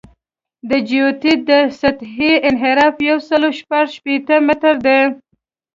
[0.69, 4.99] د جیوئید د سطحې انحراف یو سل شپږ شپېته متره دی